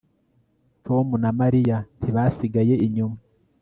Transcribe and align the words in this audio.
Tom 0.85 1.05
na 1.23 1.31
Mariya 1.39 1.77
ntibasigaye 1.99 2.73
inyuma 2.85 3.17